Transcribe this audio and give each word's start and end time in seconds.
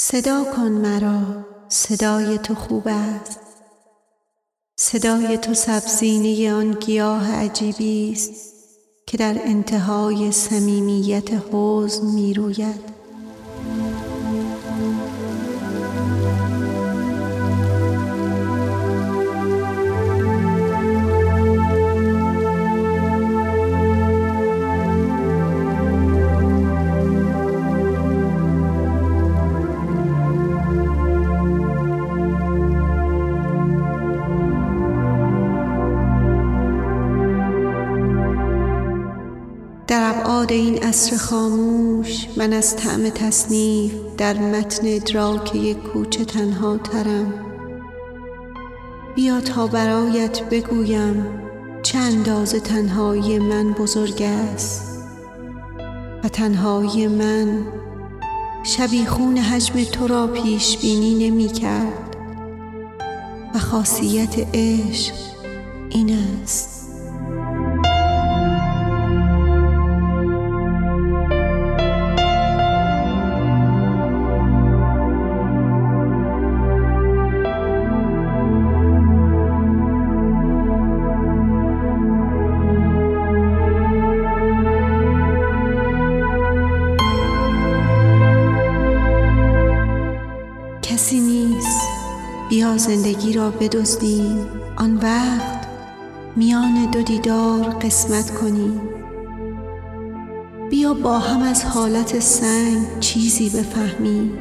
صدا 0.00 0.44
کن 0.44 0.70
مرا 0.70 1.46
صدای 1.68 2.38
تو 2.38 2.54
خوب 2.54 2.82
است. 2.86 3.40
صدای 4.76 5.38
تو 5.38 5.54
سبزینه 5.54 6.52
آن 6.52 6.70
گیاه 6.72 7.32
عجیبی 7.32 8.12
است 8.12 8.32
که 9.06 9.16
در 9.16 9.36
انتهای 9.44 10.32
صمیمیت 10.32 11.28
حزن 11.52 12.06
می 12.06 12.34
عصر 40.88 41.16
خاموش 41.16 42.26
من 42.36 42.52
از 42.52 42.76
طعم 42.76 43.08
تصنیف 43.08 43.92
در 44.18 44.38
متن 44.38 44.86
ادراک 44.86 45.54
یک 45.54 45.78
کوچه 45.78 46.24
تنها 46.24 46.76
ترم. 46.76 47.34
بیا 49.16 49.40
تا 49.40 49.66
برایت 49.66 50.42
بگویم 50.48 51.26
چه 51.82 51.98
اندازه 51.98 52.60
تنهایی 52.60 53.38
من 53.38 53.72
بزرگ 53.72 54.22
است. 54.22 55.02
و 56.24 56.28
تنهایی 56.28 57.06
من 57.06 57.66
شبیخون 58.62 59.38
حجم 59.38 59.84
تو 59.84 60.06
را 60.06 60.26
پیش 60.26 60.78
بینی 60.78 61.28
نمی 61.28 61.48
کرد. 61.48 62.16
و 63.54 63.58
خاصیت 63.58 64.34
عشق 64.54 65.14
این 65.90 66.18
است. 66.42 66.77
بیا 92.68 92.76
زندگی 92.76 93.32
را 93.32 93.50
بدزدیم. 93.50 94.46
آن 94.76 94.96
وقت 94.96 95.68
میان 96.36 96.90
دو 96.90 97.02
دیدار 97.02 97.64
قسمت 97.64 98.30
کنیم. 98.30 98.80
بیا 100.70 100.94
با 100.94 101.18
هم 101.18 101.42
از 101.42 101.64
حالت 101.64 102.20
سنگ 102.20 103.00
چیزی 103.00 103.50
بفهمیم. 103.50 104.38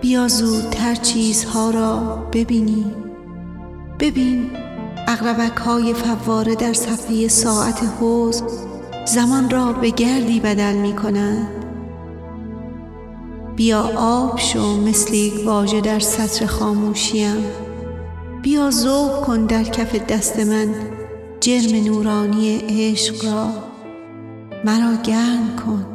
بیا 0.00 0.28
زودتر 0.28 0.94
چیزها 0.94 1.70
را 1.70 2.28
ببینیم. 2.32 2.94
ببین 4.00 4.50
اقربک 5.08 5.56
های 5.56 5.94
فواره 5.94 6.54
در 6.54 6.72
صفحه 6.72 7.28
ساعت 7.28 7.82
حوز 8.00 8.42
زمان 9.06 9.50
را 9.50 9.72
به 9.72 9.90
گردی 9.90 10.40
بدل 10.40 10.74
می 10.74 10.92
کنند 10.92 11.61
بیا 13.62 13.90
آب 13.96 14.38
شو 14.38 14.76
مثل 14.76 15.14
یک 15.14 15.46
واژه 15.46 15.80
در 15.80 15.98
سطر 15.98 16.46
خاموشیم. 16.46 17.44
بیا 18.42 18.70
ذوق 18.70 19.20
کن 19.20 19.46
در 19.46 19.64
کف 19.64 19.94
دست 19.94 20.38
من 20.38 20.74
جرم 21.40 21.84
نورانی 21.84 22.60
عشق 22.68 23.24
را. 23.24 23.48
مرا 24.64 25.02
گرم 25.02 25.56
کن. 25.66 25.91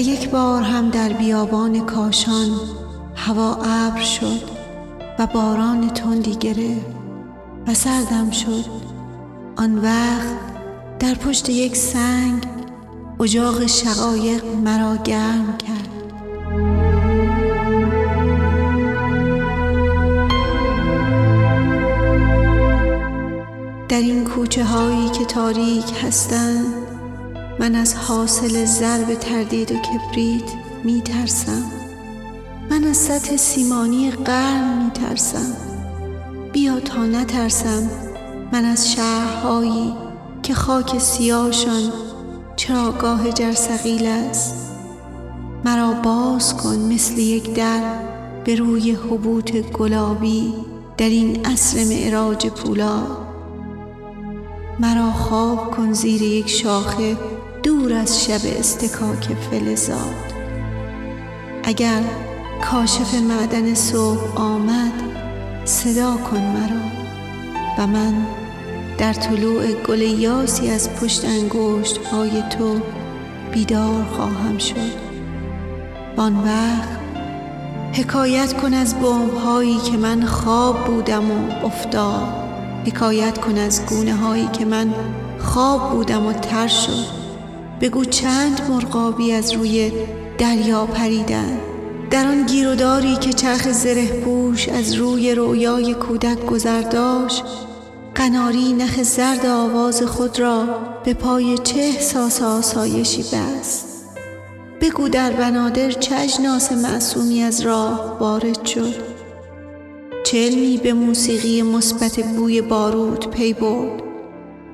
یک 0.00 0.30
بار 0.30 0.62
هم 0.62 0.90
در 0.90 1.08
بیابان 1.08 1.86
کاشان 1.86 2.48
هوا 3.16 3.54
ابر 3.54 4.02
شد 4.02 4.40
و 5.18 5.26
باران 5.26 5.88
تندی 5.88 6.34
گرفت 6.34 6.86
و 7.66 7.74
سردم 7.74 8.30
شد. 8.30 8.64
آن 9.56 9.78
وقت 9.78 10.36
در 10.98 11.14
پشت 11.14 11.48
یک 11.48 11.76
سنگ 11.76 12.46
اجاق 13.20 13.66
شقایق 13.66 14.44
مرا 14.64 14.96
گرم 14.96 15.56
کرد. 15.58 15.88
در 23.88 24.00
این 24.00 24.24
کوچه 24.24 24.64
هایی 24.64 25.08
که 25.08 25.24
تاریک 25.24 25.92
هستند 26.04 26.83
من 27.60 27.74
از 27.74 27.94
حاصل 27.94 28.64
ضرب 28.64 29.14
تردید 29.14 29.72
و 29.72 29.74
کبریت 29.74 30.52
می 30.84 31.00
ترسم 31.00 31.62
من 32.70 32.84
از 32.84 32.96
سطح 32.96 33.36
سیمانی 33.36 34.10
قرن 34.10 34.84
می 34.84 34.90
ترسم 34.90 35.74
بیا 36.54 36.80
تا 36.80 37.06
نترسم. 37.06 37.90
من 38.52 38.64
از 38.64 38.92
شهرهایی 38.92 39.94
که 40.42 40.54
خاک 40.54 40.98
سیاهشان 40.98 41.92
چراگاه 42.56 43.32
جرسقیل 43.32 44.06
است. 44.06 44.54
مرا 45.64 45.92
باز 45.92 46.56
کن 46.56 46.76
مثل 46.76 47.18
یک 47.18 47.54
در 47.54 47.82
به 48.44 48.54
روی 48.54 48.92
حبوط 48.92 49.56
گلابی 49.56 50.54
در 50.96 51.08
این 51.08 51.46
عصر 51.46 51.84
معراج 51.84 52.46
پولاد. 52.46 53.18
مرا 54.80 55.12
خواب 55.12 55.70
کن 55.70 55.92
زیر 55.92 56.22
یک 56.22 56.50
شاخه 56.50 57.16
دور 57.64 57.92
از 57.92 58.24
شب 58.24 58.40
استکاک 58.58 59.28
فلزاد 59.50 60.34
اگر 61.62 62.02
کاشف 62.62 63.14
معدن 63.14 63.74
صبح 63.74 64.40
آمد 64.40 64.92
صدا 65.64 66.16
کن 66.16 66.38
مرا 66.38 66.84
و 67.78 67.86
من 67.86 68.14
در 68.98 69.12
طلوع 69.12 69.72
گل 69.72 70.00
یاسی 70.00 70.70
از 70.70 70.90
پشت 70.90 71.24
انگشت 71.24 71.96
های 71.96 72.42
تو 72.50 72.80
بیدار 73.52 74.04
خواهم 74.04 74.58
شد. 74.58 75.04
وان 76.16 76.34
وقت 76.34 76.98
حکایت 77.92 78.52
کن 78.52 78.74
از 78.74 78.94
بوم 78.94 79.30
هایی 79.30 79.78
که 79.78 79.96
من 79.96 80.24
خواب 80.24 80.84
بودم 80.84 81.30
و 81.30 81.66
افتاد. 81.66 82.28
حکایت 82.86 83.38
کن 83.38 83.58
از 83.58 83.86
گونه 83.86 84.14
هایی 84.14 84.48
که 84.48 84.64
من 84.64 84.94
خواب 85.38 85.90
بودم 85.90 86.26
و 86.26 86.32
تر 86.32 86.68
شد. 86.68 87.23
بگو 87.80 88.04
چند 88.04 88.60
مرغابی 88.68 89.32
از 89.32 89.52
روی 89.52 89.92
دریا 90.38 90.86
پریدن. 90.86 91.60
در 92.10 92.26
آن 92.26 92.46
گیروداری 92.46 93.16
که 93.16 93.32
چرخ 93.32 93.72
زره 93.72 94.06
پوش 94.06 94.68
از 94.68 94.94
روی 94.94 95.34
رویای 95.34 95.94
کودک 95.94 96.46
گذرداش 96.46 97.42
قناری 98.14 98.72
نخ 98.72 99.02
زرد 99.02 99.46
آواز 99.46 100.02
خود 100.02 100.40
را 100.40 100.64
به 101.04 101.14
پای 101.14 101.58
چه 101.58 101.80
احساس 101.80 102.42
آسایشی 102.42 103.22
بست. 103.22 103.86
بگو 104.80 105.08
در 105.08 105.30
بنادر 105.30 105.90
چه 105.90 106.16
اجناس 106.16 106.72
معصومی 106.72 107.42
از 107.42 107.60
راه 107.60 108.18
وارد 108.20 108.66
شد. 108.66 108.94
چه 110.24 110.46
علمی 110.46 110.76
به 110.76 110.92
موسیقی 110.92 111.62
مثبت 111.62 112.20
بوی 112.20 112.60
بارود 112.60 113.30
پی 113.30 113.52
برد. 113.52 114.02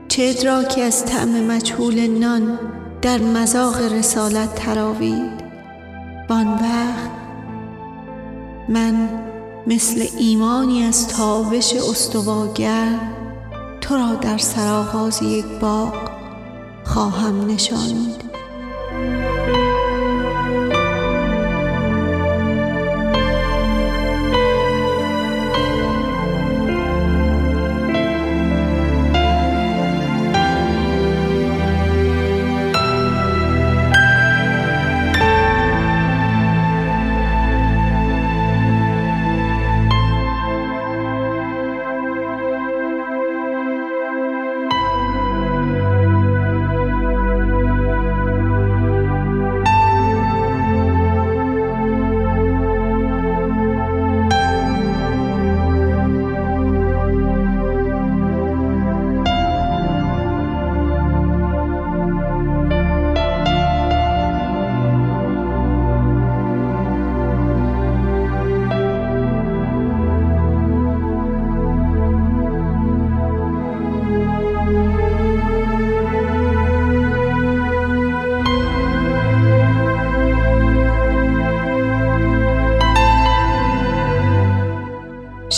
چه 0.08 0.22
ادراکی 0.22 0.82
از 0.82 1.04
طعم 1.04 1.44
مجهول 1.44 2.06
نان 2.06 2.58
در 3.02 3.18
مذاق 3.18 3.92
رسالت 3.92 4.54
تراوید. 4.54 5.40
وان 6.30 6.46
وقت 6.46 7.10
من 8.68 9.08
مثل 9.66 10.06
ایمانی 10.18 10.82
از 10.82 11.08
تابش 11.08 11.74
استواگر 11.74 12.98
تو 13.80 13.94
را 13.94 14.14
در 14.14 14.38
سرآغاز 14.38 15.22
یک 15.22 15.44
باغ 15.60 15.94
خواهم 16.84 17.46
نشانید 17.46 18.30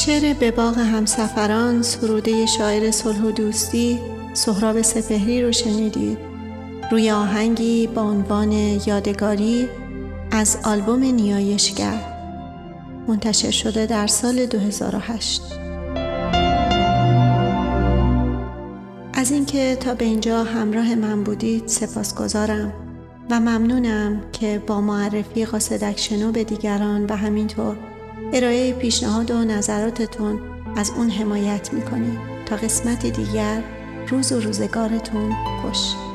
شعر 0.07 0.35
به 0.35 0.51
باغ 0.51 0.79
همسفران 0.79 1.83
سروده 1.83 2.47
شاعر 2.47 2.91
صلح 2.91 3.23
و 3.23 3.31
دوستی 3.31 3.99
سهراب 4.33 4.83
سپهری 4.83 5.43
رو 5.43 5.53
شنیدید 5.53 6.19
روی 6.91 7.11
آهنگی 7.11 7.87
با 7.87 8.03
عنوان 8.03 8.53
یادگاری 8.87 9.69
از 10.31 10.59
آلبوم 10.65 11.03
نیایشگر 11.03 12.01
منتشر 13.09 13.51
شده 13.51 13.87
در 13.87 14.07
سال 14.07 14.47
2008 14.47 15.43
از 19.15 19.33
اینکه 19.33 19.77
تا 19.77 19.95
به 19.95 20.05
اینجا 20.05 20.45
همراه 20.45 20.95
من 20.95 21.25
بودید 21.25 21.67
سپاسگزارم 21.67 22.73
و 23.31 23.41
ممنونم 23.41 24.21
که 24.33 24.63
با 24.67 24.81
معرفی 24.81 25.45
قاصدک 25.45 25.99
شنو 25.99 26.33
به 26.33 26.45
دیگران 26.45 27.05
و 27.05 27.17
همینطور 27.17 27.92
ارائه 28.33 28.73
پیشنهاد 28.73 29.31
و 29.31 29.45
نظراتتون 29.45 30.41
از 30.77 30.91
اون 30.91 31.11
حمایت 31.11 31.73
می‌کنید 31.73 32.19
تا 32.47 32.57
قسمت 32.57 33.07
دیگر 33.07 33.63
روز 34.09 34.33
و 34.33 34.41
روزگارتون 34.41 35.33
خوش. 35.63 36.12